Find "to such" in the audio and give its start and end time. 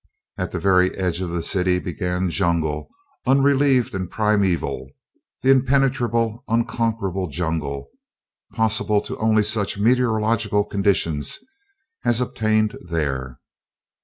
9.43-9.77